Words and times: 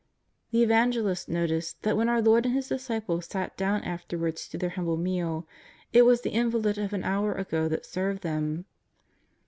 The 0.49 0.63
Evangelists 0.63 1.27
notice 1.27 1.73
that 1.83 1.95
when 1.95 2.09
our 2.09 2.23
Lord 2.23 2.47
and 2.47 2.55
His 2.55 2.69
disciples 2.69 3.27
sat 3.27 3.55
down 3.55 3.83
afterwards 3.83 4.47
to 4.47 4.57
their 4.57 4.71
humble 4.71 4.97
meal, 4.97 5.45
it 5.93 6.05
was 6.07 6.21
the 6.21 6.31
invalid 6.31 6.79
of 6.79 6.91
an 6.93 7.03
hour 7.03 7.33
ago 7.35 7.67
that 7.67 7.85
served 7.85 8.23
them. 8.23 8.65